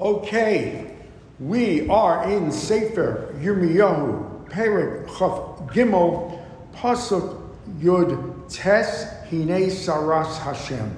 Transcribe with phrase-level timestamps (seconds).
[0.00, 0.96] Okay,
[1.38, 6.42] we are in Sefer Yirmiyahu, Perek Chaf Gimel,
[6.74, 7.38] Pasuk
[7.80, 10.96] Yud Tes Hine Saras Hashem.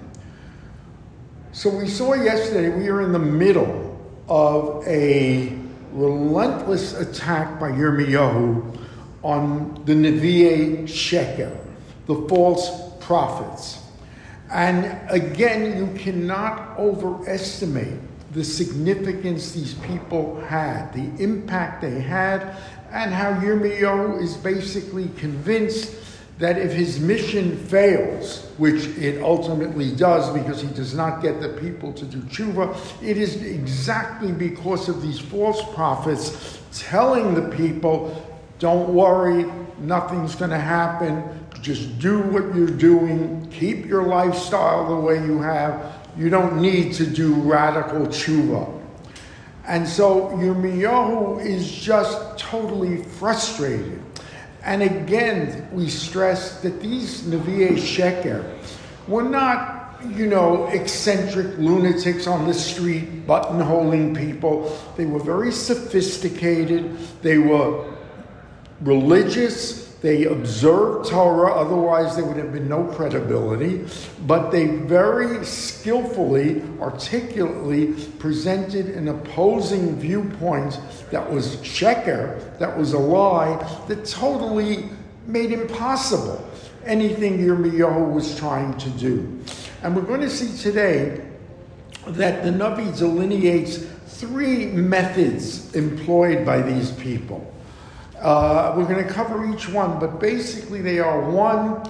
[1.51, 5.53] So we saw yesterday we are in the middle of a
[5.91, 8.79] relentless attack by Yirmiyahu
[9.25, 11.59] on the Nevi'e Sheker,
[12.07, 13.83] the false prophets.
[14.49, 17.99] And again, you cannot overestimate
[18.33, 22.57] the significance these people had, the impact they had,
[22.91, 25.95] and how Yirmiyahu is basically convinced
[26.39, 31.51] that if his mission fails, which it ultimately does because he does not get the
[31.51, 38.27] people to do tshuva, it is exactly because of these false prophets telling the people,
[38.59, 39.45] don't worry,
[39.79, 41.23] nothing's going to happen,
[41.61, 46.95] just do what you're doing, keep your lifestyle the way you have, you don't need
[46.95, 48.81] to do radical tshuva.
[49.67, 54.03] And so Yirmiyahu is just totally frustrated.
[54.65, 58.59] And again, we stress that these Nevi'e Sheker
[59.09, 64.79] were not, you know, eccentric lunatics on the street, buttonholing people.
[64.97, 66.97] They were very sophisticated.
[67.23, 67.93] They were
[68.81, 73.87] religious they observed Torah, otherwise, there would have been no credibility.
[74.27, 80.81] But they very skillfully, articulately presented an opposing viewpoint
[81.13, 84.89] that was sheker, that was a lie, that totally
[85.27, 86.45] made impossible
[86.85, 89.41] anything Yirmiyahu was trying to do.
[89.85, 91.25] And we're going to see today
[92.09, 97.53] that the Navi delineates three methods employed by these people.
[98.23, 101.83] Uh, we're going to cover each one, but basically they are one,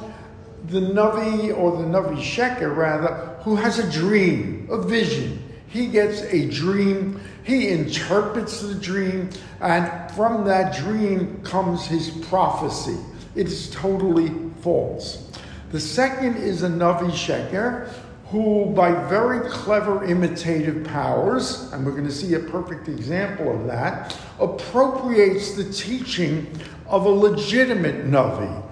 [0.69, 5.43] the Navi or the Navi Sheker rather, who has a dream, a vision.
[5.69, 9.29] He gets a dream, he interprets the dream,
[9.61, 12.97] and from that dream comes his prophecy.
[13.35, 15.31] It is totally false.
[15.71, 17.92] The second is a Navi Sheker,
[18.33, 23.67] who, by very clever imitative powers, and we're going to see a perfect example of
[23.67, 26.51] that, appropriates the teaching
[26.87, 28.63] of a legitimate Navi,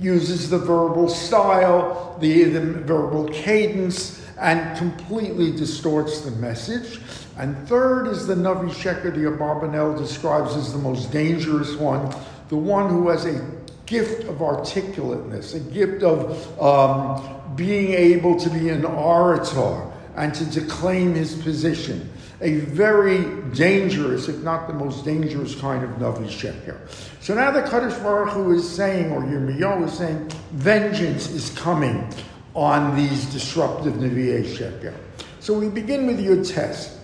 [0.00, 6.98] uses the verbal style, the, the verbal cadence, and completely distorts the message.
[7.38, 12.12] And third is the Navi Sheker, the Abarbanel describes as the most dangerous one,
[12.48, 13.48] the one who has a
[13.86, 20.44] gift of articulateness, a gift of um, being able to be an orator and to
[20.46, 22.10] declaim his position.
[22.40, 26.78] A very dangerous, if not the most dangerous kind of Navi Sheker.
[27.20, 32.06] So now the Kadosh Baruch Hu is saying, or Yirmiyahu is saying, vengeance is coming
[32.54, 34.94] on these disruptive Navi Sheker.
[35.40, 36.98] So we begin with your test.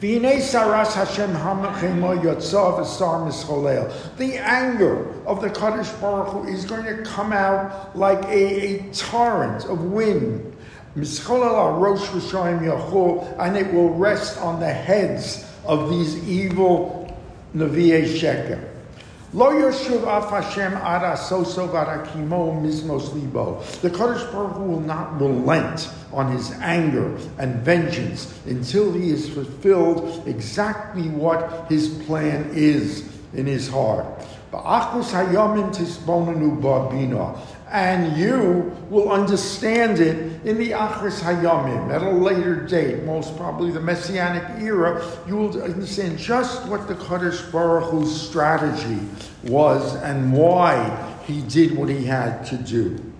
[0.00, 0.18] The
[4.36, 9.64] anger of the Kadosh Baruch Hu is going to come out like a, a torrent
[9.64, 10.56] of wind.
[10.96, 17.16] And it will rest on the heads of these evil
[17.54, 18.68] Nevi'e Sheker.
[19.34, 23.60] Lo Yoshuv Af Hashem Ara Soso Varakimo Mizmos Libo.
[23.82, 30.22] The Kadosh Baruch will not relent on his anger and vengeance until he has fulfilled
[30.28, 34.06] exactly what his plan is in his heart.
[37.74, 43.72] And you will understand it in the Achris Hayamim at a later date, most probably
[43.72, 45.04] the Messianic era.
[45.26, 49.00] You will understand just what the Kadosh Baruch Hu's strategy
[49.42, 53.12] was and why he did what he had to do.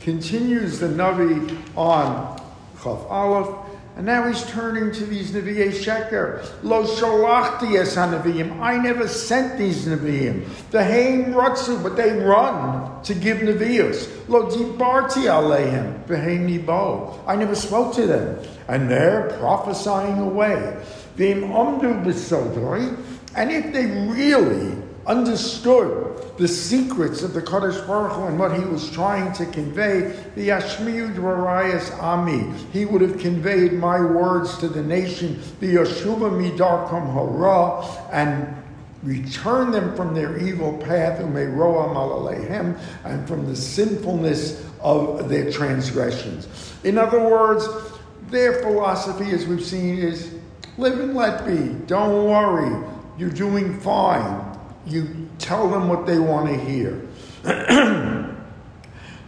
[0.00, 2.40] Continues the Navi on
[2.82, 3.67] Chaf Aleph.
[3.98, 6.48] And now he's turning to these Nevi'e Sheker.
[6.62, 8.60] Lo shalachti es Nevi'im.
[8.60, 10.46] I never sent these Nevi'im.
[10.70, 14.08] The Haim Ratzu, but they run to give Nevi'us.
[14.28, 16.04] Lo dibarti aleim.
[16.04, 17.18] V'heim nibo.
[17.26, 18.38] I never spoke to them.
[18.68, 20.80] And they're prophesying away.
[21.16, 22.96] V'im omdu b'sodroi.
[23.34, 24.76] And if they really
[25.08, 30.14] understood the secrets of the Kadosh Baruch Hu and what he was trying to convey,
[30.36, 36.30] the Yashmiyu Dvarayas Ami, he would have conveyed my words to the nation, the Yeshuva
[36.30, 38.54] Midarkam Hara, and
[39.02, 46.48] return them from their evil path, Umeroa Malalehem, and from the sinfulness of their transgressions.
[46.84, 47.66] In other words,
[48.28, 50.34] their philosophy, as we've seen, is
[50.76, 51.74] live and let be.
[51.86, 52.86] Don't worry.
[53.16, 54.47] You're doing fine
[54.90, 57.06] you tell them what they want to hear.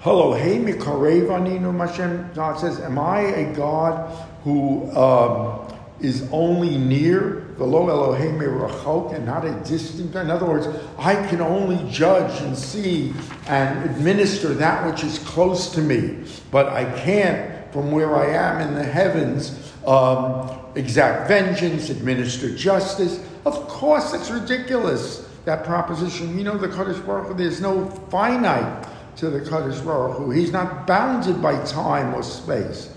[0.00, 2.30] Hello, hey, Mikarev Aninu Hashem.
[2.34, 4.10] God says, Am I a God
[4.44, 5.70] who um,
[6.00, 10.14] is only near, velo Elohim rachok, and not a distant.
[10.16, 10.66] In other words,
[10.98, 13.12] I can only judge and see
[13.46, 18.68] and administer that which is close to me, but I can't, from where I am
[18.68, 23.22] in the heavens, um, exact vengeance, administer justice.
[23.44, 26.38] Of course, it's ridiculous that proposition.
[26.38, 28.86] You know, the Kadosh Baruch Hu, there's no finite
[29.16, 30.30] to the Kadosh Baruch Hu.
[30.30, 32.94] He's not bounded by time or space.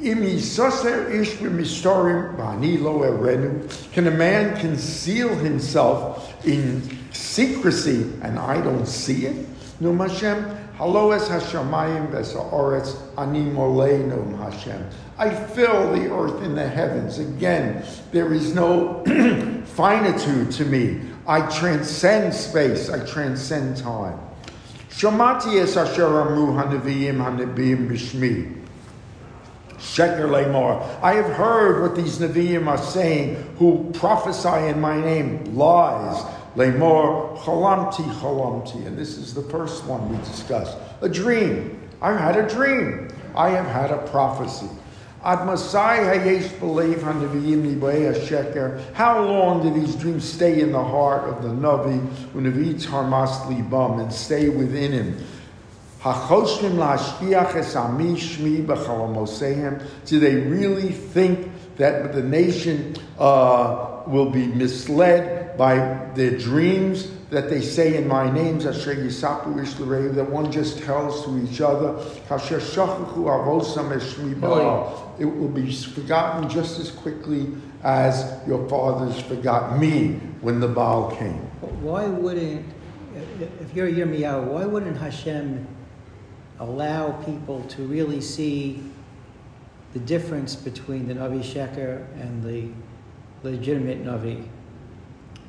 [0.00, 0.22] Can
[4.06, 9.46] a man conceal himself in secrecy and I don't see it?
[9.80, 10.44] No, Hashem,
[10.78, 14.88] Haloes Hashemayim Besaoretz Ani Moleinum Hashem.
[15.16, 17.18] I fill the earth and the heavens.
[17.18, 19.02] Again, there is no
[19.64, 21.00] finitude to me.
[21.28, 22.88] I transcend space.
[22.88, 24.18] I transcend time.
[24.88, 28.64] Shamati es asher amu hanaviyim hanabiyim bishmi.
[29.76, 30.82] Sheker Lemar.
[31.02, 36.22] I have heard what these Nevi'im are saying who prophesy in my name lies.
[36.56, 38.86] Lemar Chalamti Chalamti.
[38.86, 40.76] And this is the first one we discussed.
[41.02, 41.78] A dream.
[42.00, 43.08] I had a dream.
[43.36, 44.68] I have had a prophecy.
[48.94, 52.00] How long do these dreams stay in the heart of the Navi,
[52.32, 55.18] Unavi Tarmas Libam, and stay within him?
[60.06, 67.50] Do they really think that the nation uh, will be misled by their dreams that
[67.50, 71.98] they say in my names, that one just tells to each other?
[75.18, 77.48] It will be forgotten just as quickly
[77.82, 81.38] as your fathers forgot me when the Baal came.
[81.82, 82.64] Why wouldn't,
[83.60, 85.66] if you're Yirmiyahu, why wouldn't Hashem
[86.60, 88.82] allow people to really see
[89.92, 92.68] the difference between the Navi Sheker and the
[93.42, 94.46] legitimate Navi.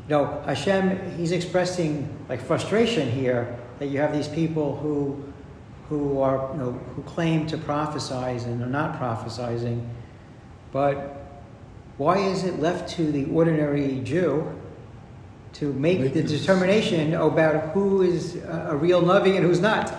[0.10, 5.24] No, Hashem, he's expressing like frustration here that you have these people who
[5.88, 9.88] who are you know who claim to prophesize and are not prophesizing,
[10.72, 11.16] but
[11.98, 14.52] why is it left to the ordinary Jew
[15.54, 19.96] to make, make the determination about who is a real Navi and who's not?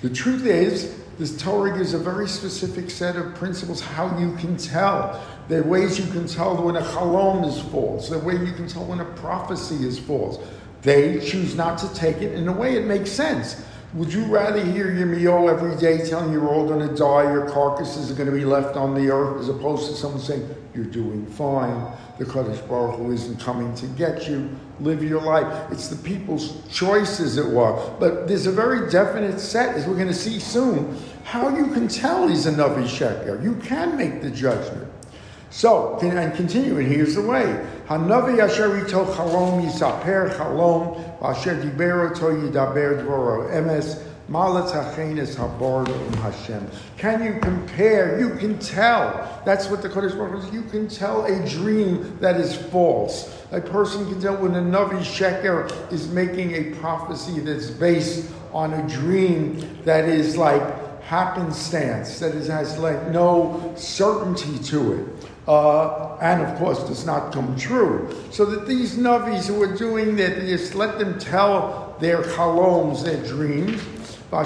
[0.00, 4.56] The truth is, this Torah gives a very specific set of principles how you can
[4.56, 5.24] tell.
[5.46, 8.08] There are ways you can tell when a chalom is false.
[8.08, 10.44] There are ways you can tell when a prophecy is false.
[10.82, 12.32] They choose not to take it.
[12.32, 13.64] In a way, it makes sense.
[13.94, 17.30] Would you rather hear your Yirmiyahu every day telling you you're all going to die,
[17.30, 20.48] your carcasses are going to be left on the earth, as opposed to someone saying,
[20.74, 24.48] you're doing fine, the Kadosh Baruch Hu isn't coming to get you,
[24.80, 25.70] live your life.
[25.70, 27.74] It's the people's choice, as it were.
[28.00, 31.88] But there's a very definite set, as we're going to see soon, how you can
[31.88, 33.42] tell he's a Navi Sheker.
[33.42, 34.88] You can make the judgment.
[35.50, 37.64] So, and continuing, here's the way.
[37.86, 44.02] Hanavi asher ito chalom yisaper chalom, asher dibero to yidaber dvoro emes,
[46.22, 46.70] Hashem.
[46.96, 48.18] Can you compare?
[48.18, 49.42] You can tell.
[49.44, 50.54] That's what the Kodesh Baruch is.
[50.54, 53.44] You can tell a dream that is false.
[53.50, 58.72] A person can tell when a Navi Sheker is making a prophecy that's based on
[58.72, 60.62] a dream that is like
[61.12, 65.06] happenstance, that is, has like no certainty to it.
[65.46, 68.08] Uh, and of course does not come true.
[68.30, 73.22] So that these Navis who are doing that, just let them tell their chaloms, their
[73.26, 73.82] dreams,
[74.30, 74.44] but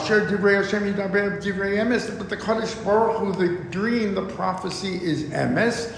[2.29, 5.93] the Kadosh Baruch Hu, the dream, the prophecy is emes.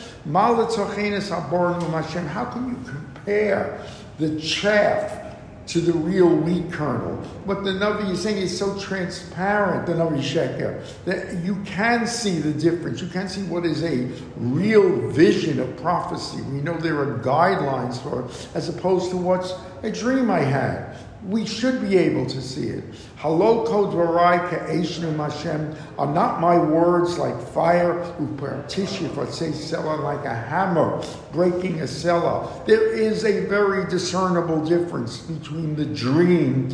[2.28, 3.80] How can you compare
[4.18, 5.27] the chaff
[5.68, 7.16] to the real wheat kernel?
[7.44, 12.38] What the Navi is saying is so transparent, the Navi Sheker, that you can see
[12.38, 13.00] the difference.
[13.00, 16.42] You can see what is a real vision of prophecy.
[16.42, 20.96] We know there are guidelines for it, as opposed to what's a dream I had
[21.24, 22.84] we should be able to see it.
[23.18, 30.24] Haloko dvarai ka'eshnu Hashem are not my words like fire, upartisha for say sela like
[30.24, 32.48] a hammer breaking a cellar.
[32.66, 36.68] There is a very discernible difference between the dream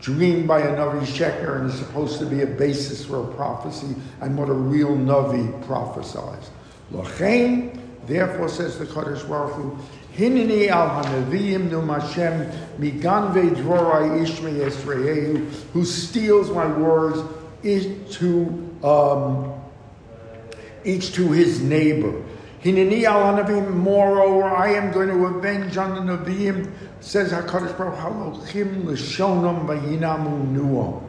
[0.00, 3.94] dreamed by a Navi Sheker and is supposed to be a basis for a prophecy
[4.22, 6.50] and what a real Navi prophesies.
[6.90, 9.78] Lachain, therefore says the Kadosh Baruch
[10.16, 17.20] Hinini al hanavim num Hashem miganve dvorai ishme Yisraelu, who steals my words
[17.62, 19.54] each to um,
[20.84, 22.22] each to his neighbor.
[22.62, 23.72] Hinini al hanavim.
[23.74, 26.70] Moreover, I am going to avenge on the Nevi'im.
[27.00, 31.02] Says Hakadosh Baruch Halochim l'shonam vayinamu nuam.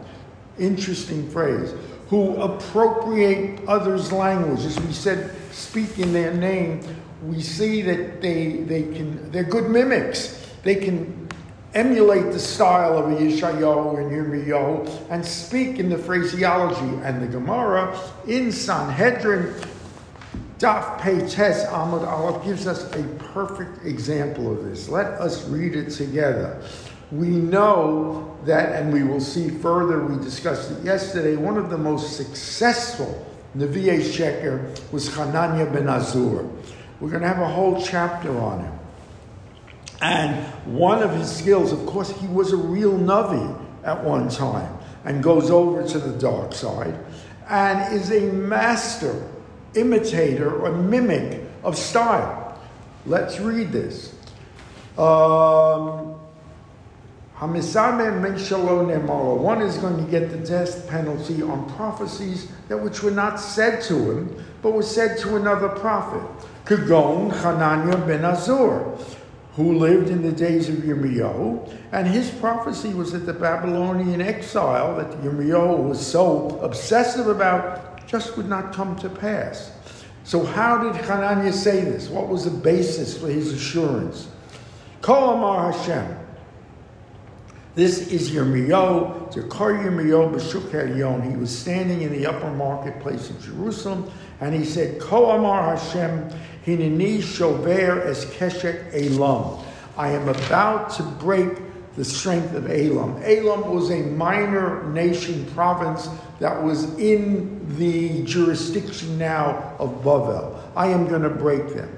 [0.58, 1.74] Interesting phrase.
[2.12, 6.82] Who appropriate others' language, as we said, speak in their name
[7.24, 10.50] we see that they, they can, they're good mimics.
[10.64, 11.30] They can
[11.74, 17.00] emulate the style of Yeshayahu and Yirmiyahu and speak in the phraseology.
[17.04, 19.54] And the Gemara in Sanhedrin,
[20.58, 23.04] Daf Peites Amud Aleph gives us a
[23.34, 24.90] perfect example of this.
[24.90, 26.62] Let us read it together.
[27.12, 31.78] We know that, and we will see further, we discussed it yesterday, one of the
[31.78, 36.50] most successful Nevi'e Sheker was Hananiah ben Azur.
[37.00, 38.80] We're going to have a whole chapter on him.
[40.02, 44.78] And one of his skills, of course, he was a real Navi at one time
[45.04, 46.98] and goes over to the dark side
[47.50, 49.28] and is a master
[49.76, 52.60] imitator or mimic of style.
[53.06, 54.16] Let's read this.
[54.98, 56.11] Um,
[57.42, 57.56] one
[59.64, 64.12] is going to get the death penalty on prophecies that which were not said to
[64.12, 66.22] him, but were said to another prophet.
[66.66, 68.96] Kagon Hananiah ben Azur,
[69.56, 74.96] who lived in the days of Yirmiyahu, and his prophecy was that the Babylonian exile
[74.98, 79.72] that Yirmiyahu was so obsessive about just would not come to pass.
[80.24, 82.08] So how did Hananiah say this?
[82.08, 84.28] What was the basis for his assurance?
[85.02, 86.21] Kol Amar Hashem,
[87.74, 91.22] this is Yirmiyahu, Zakar Yirmiyahu B'Shuk Yon.
[91.22, 94.12] He was standing in the upper marketplace of Jerusalem,
[94.42, 96.30] and he said, Ko Amar Hashem,
[96.66, 99.64] Hineni Shover Es Keshek Elam.
[99.98, 101.60] I am about to break
[101.96, 103.22] the strength of Elam.
[103.24, 106.10] Elam was a minor nation province
[106.40, 110.58] that was in the jurisdiction now of Bavel.
[110.76, 111.98] I am going to break them.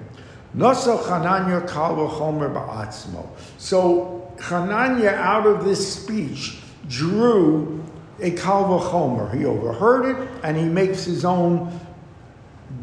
[3.57, 7.83] So Hananiah, out of this speech, drew
[8.19, 9.35] a Kal V'chomer.
[9.37, 11.79] He overheard it, and he makes his own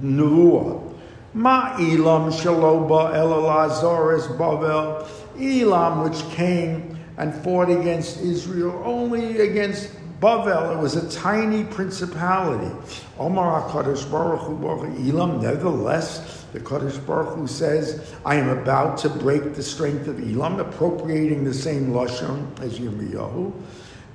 [0.02, 0.86] nevuah.
[1.32, 5.06] Ma Elam Shaloba El Lazaris Bavel.
[5.38, 10.76] Elam, which came and fought against Israel, only against Bavel.
[10.76, 12.70] It was a tiny principality.
[13.18, 14.68] Omar HaKadosh Baruch Hu
[15.08, 20.20] Elam, nevertheless, the Kadosh Baruch Hu says, I am about to break the strength of
[20.20, 23.52] Elam, appropriating the same Lashon as Yirmiyahu.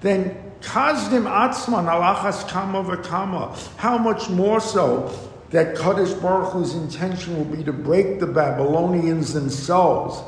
[0.01, 3.75] Then Kazdim Atzman Alachas Kama V'Kama.
[3.77, 5.11] How much more so
[5.51, 10.21] that Kadosh Baruch Hu's intention will be to break the Babylonians themselves.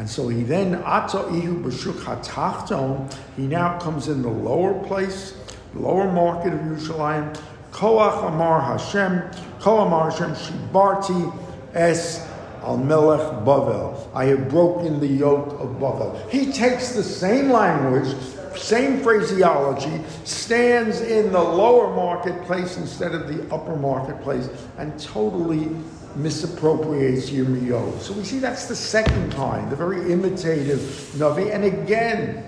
[0.00, 0.78] And so he then, he
[3.46, 5.34] now comes in the lower place,
[5.74, 7.38] lower market of Yerushalayim,
[7.70, 9.22] Koach Amar Hashem,
[9.60, 11.30] Ko Amar Hashem Shibarti,
[11.74, 12.26] Es
[12.62, 14.08] al Melech Bavel.
[14.14, 16.30] I have broken the yoke of Bavel.
[16.30, 18.16] He takes the same language,
[18.56, 25.68] same phraseology, stands in the lower marketplace instead of the upper marketplace, and totally
[26.16, 28.00] misappropriates Yirmiyahu.
[28.00, 30.80] So we see that's the second kind, the very imitative
[31.16, 31.54] Navi.
[31.54, 32.44] And again,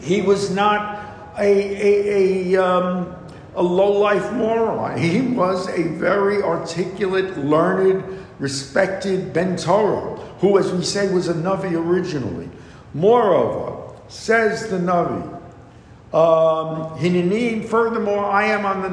[0.00, 1.04] he was not
[1.38, 3.16] a, a, a um,
[3.56, 4.98] a low-life moron.
[4.98, 8.04] He was a very articulate, learned,
[8.38, 12.50] respected Ben Torah, who, as we say, was a Navi originally.
[12.92, 15.35] Moreover, says the Navi,
[16.12, 16.96] um,
[17.64, 18.88] furthermore, I am on the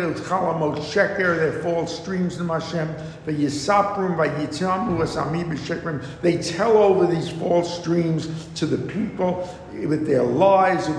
[0.00, 2.92] of Chalamot Sheker, there fall streams of Hashem,
[3.24, 6.04] the Yisaprim, Vayitamu, Asami B'Shekrim.
[6.22, 10.98] They tell over these false streams to the people with their lies, with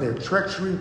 [0.00, 0.78] their treachery.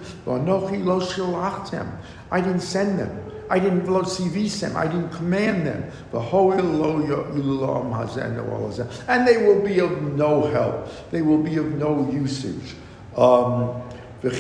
[2.30, 3.24] I didn't send them.
[3.50, 4.75] I didn't lo them.
[4.77, 5.89] I didn't command them.
[9.08, 11.12] And they will be of no help.
[11.12, 12.75] They will be of no usage.
[13.18, 13.82] Um,
[14.24, 14.34] and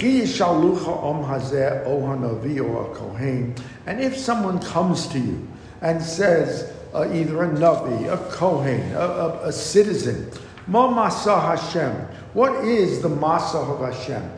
[4.01, 5.47] if someone comes to you
[5.81, 10.31] and says, uh, either a Navi, a Kohen, a, a, a citizen,
[10.67, 11.93] Ma Masa Hashem,
[12.33, 14.31] what is the Masa of Hashem?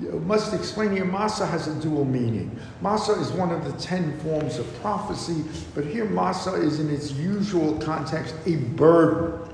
[0.00, 2.58] You must explain here, Masa has a dual meaning.
[2.82, 5.44] Masa is one of the ten forms of prophecy,
[5.74, 9.48] but here Masa is in its usual context a burden.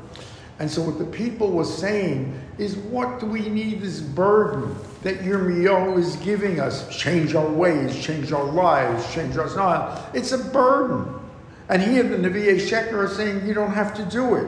[0.60, 5.20] And so what the people were saying is, what do we need this burden that
[5.20, 6.88] Yirmiyahu is giving us?
[6.96, 10.10] Change our ways, change our lives, change our style.
[10.14, 11.14] It's a burden.
[11.70, 14.46] And here the Nevi'e Sheker are saying you don't have to do it.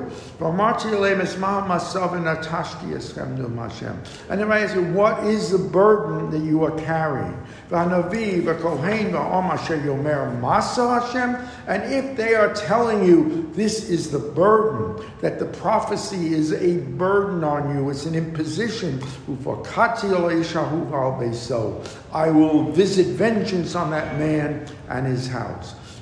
[4.30, 7.36] And then I ask what is the burden that you are carrying?
[7.70, 7.92] And
[11.92, 17.44] if they are telling you this is the burden, that the prophecy is a burden
[17.44, 18.98] on you, it's an imposition,
[22.12, 25.74] I will visit vengeance on that man and his house.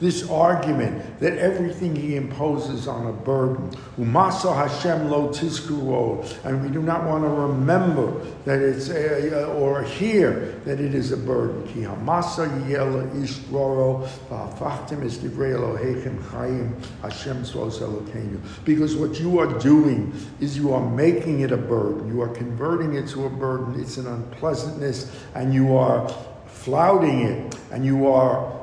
[0.00, 3.70] this argument that everything he imposes on a burden?
[3.98, 8.12] Umasa Hashem lo tizkuro, and we do not want to remember
[8.44, 11.66] that it's a, or hear that it is a burden.
[11.68, 18.40] Ki hamasa yela ishroro va'afachtem es divrei Elohechem chayim Hashem tzvos Elokeinu.
[18.64, 22.08] Because what you are doing is you are making it a burden.
[22.08, 23.80] You are converting it to a burden.
[23.80, 26.08] It's an unpleasantness, and you are
[26.46, 28.57] flouting it, and you are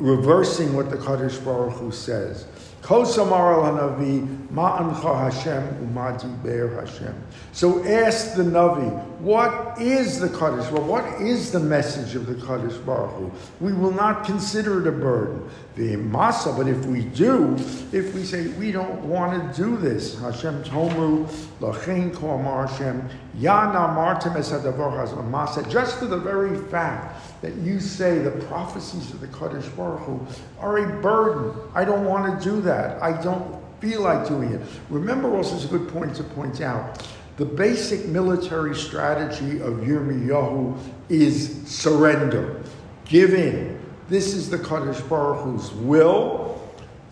[0.00, 2.46] reversing what the Kadosh Baruch Hu says.
[2.82, 7.14] Kosamar al Hanavi, Ma'ancha Hashem, Umadi Be'er Hashem.
[7.52, 10.70] So ask the Navi, what is the Kadosh?
[10.70, 13.30] Well, what is the message of the Kadosh Baruch Hu?
[13.60, 15.46] We will not consider it a burden.
[15.76, 17.56] The Masa, but if we do,
[17.92, 21.26] if we say we don't want to do this, Hashem Tomru,
[21.60, 28.30] Lachein Koamar Hashem, Yana Esadavar Masa, just for the very fact that you say the
[28.46, 30.26] prophecies of the Kadosh Baruch Hu
[30.58, 31.54] are a burden.
[31.74, 33.02] I don't want to do that.
[33.02, 34.60] I don't feel like doing it.
[34.90, 37.06] Remember, also, it's a good point to point out.
[37.36, 40.76] The basic military strategy of Yirmiyahu
[41.08, 42.62] is surrender,
[43.04, 43.78] give in.
[44.08, 46.60] This is the Kadosh Baruch Hu's will.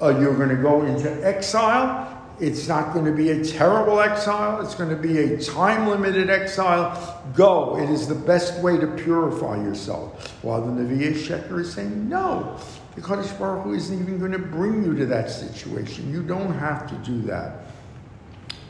[0.03, 2.16] Uh, you're going to go into exile.
[2.39, 4.61] It's not going to be a terrible exile.
[4.61, 7.23] It's going to be a time limited exile.
[7.35, 7.79] Go.
[7.79, 10.35] It is the best way to purify yourself.
[10.43, 12.59] While the Nevi'ah Sheker is saying, no,
[12.95, 16.13] the Kadosh Baruch Hu isn't even going to bring you to that situation.
[16.13, 17.66] You don't have to do that.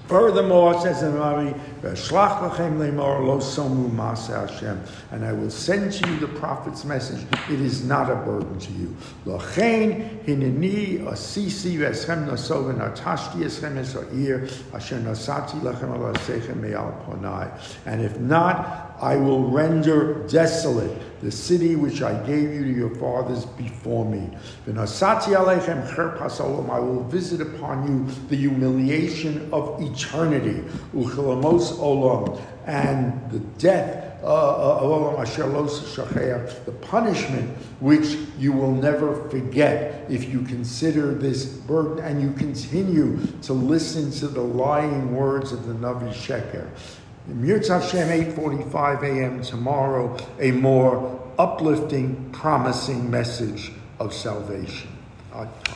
[0.08, 1.52] Furthermore, says the Mari,
[5.10, 7.26] and I will send to you the prophet's message.
[7.50, 8.96] It is not a burden to you.
[17.84, 22.94] And if not, I will render desolate the city which I gave you to your
[22.96, 24.30] fathers before me.
[24.68, 24.72] I
[26.78, 30.64] will visit upon you the humiliation of eternity,
[32.66, 34.78] and the death uh, uh,
[36.64, 37.48] the punishment
[37.80, 44.10] which you will never forget if you consider this burden and you continue to listen
[44.10, 46.68] to the lying words of the Navi Sheker.
[47.28, 49.42] Mirz Hashem, 8.45 a.m.
[49.42, 54.90] tomorrow, a more uplifting, promising message of salvation.